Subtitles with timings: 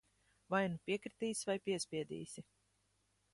[0.53, 2.45] Vai nu piekritīs, vai piespiedīsi.